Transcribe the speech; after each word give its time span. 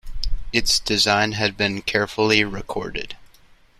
Its 0.51 0.79
design 0.79 1.33
had 1.33 1.55
been 1.55 1.83
carefully 1.83 2.43
recorded. 2.43 3.15